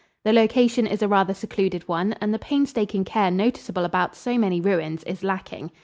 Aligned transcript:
The 0.25 0.33
location 0.33 0.87
is 0.87 1.03
a 1.03 1.07
rather 1.07 1.35
secluded 1.35 1.87
one 1.87 2.13
and 2.19 2.33
the 2.33 2.39
painstaking 2.39 3.05
care 3.05 3.29
noticeable 3.29 3.85
about 3.85 4.15
so 4.15 4.35
many 4.35 4.59
ruins 4.59 5.03
is 5.03 5.23
lacking. 5.23 5.69